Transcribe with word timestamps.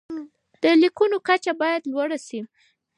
د 0.63 0.65
لیکنو 0.81 1.17
کچه 1.27 1.51
باید 1.61 1.81
لوړه 1.91 2.17
شي. 2.27 2.39